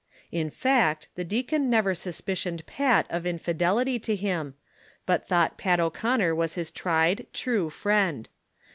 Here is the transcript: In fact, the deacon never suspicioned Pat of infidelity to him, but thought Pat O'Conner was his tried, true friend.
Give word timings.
In 0.31 0.49
fact, 0.49 1.09
the 1.13 1.23
deacon 1.23 1.69
never 1.69 1.93
suspicioned 1.93 2.65
Pat 2.65 3.05
of 3.11 3.27
infidelity 3.27 3.99
to 3.99 4.15
him, 4.15 4.55
but 5.05 5.27
thought 5.27 5.59
Pat 5.59 5.79
O'Conner 5.79 6.33
was 6.33 6.55
his 6.55 6.71
tried, 6.71 7.27
true 7.33 7.69
friend. 7.69 8.27